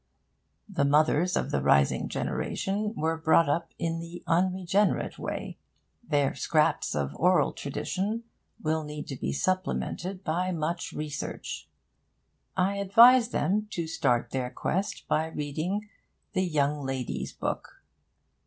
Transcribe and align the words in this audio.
The 0.67 0.83
mothers 0.83 1.37
of 1.37 1.51
the 1.51 1.61
rising 1.61 2.09
generation 2.09 2.95
were 2.95 3.15
brought 3.17 3.47
up 3.47 3.71
in 3.77 3.99
the 3.99 4.23
unregenerate 4.25 5.19
way. 5.19 5.59
Their 6.03 6.33
scraps 6.33 6.95
of 6.95 7.15
oral 7.15 7.53
tradition 7.53 8.23
will 8.59 8.83
need 8.83 9.05
to 9.09 9.15
be 9.15 9.31
supplemented 9.31 10.23
by 10.23 10.51
much 10.53 10.91
research. 10.91 11.69
I 12.57 12.77
advise 12.77 13.29
them 13.29 13.67
to 13.73 13.85
start 13.85 14.31
their 14.31 14.49
quest 14.49 15.07
by 15.07 15.27
reading 15.27 15.87
The 16.33 16.45
Young 16.47 16.83
Lady's 16.83 17.31
Book. 17.31 17.83